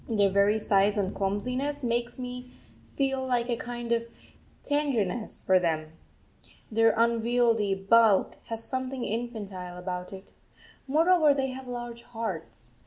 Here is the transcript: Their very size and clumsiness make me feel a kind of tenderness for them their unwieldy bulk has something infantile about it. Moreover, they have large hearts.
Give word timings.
Their 0.09 0.31
very 0.31 0.57
size 0.57 0.97
and 0.97 1.13
clumsiness 1.13 1.83
make 1.83 2.17
me 2.17 2.49
feel 2.95 3.31
a 3.31 3.55
kind 3.57 3.91
of 3.91 4.07
tenderness 4.63 5.39
for 5.39 5.59
them 5.59 5.91
their 6.71 6.95
unwieldy 6.97 7.75
bulk 7.75 8.39
has 8.45 8.63
something 8.63 9.03
infantile 9.05 9.77
about 9.77 10.11
it. 10.11 10.33
Moreover, 10.87 11.35
they 11.35 11.49
have 11.49 11.67
large 11.67 12.01
hearts. 12.01 12.79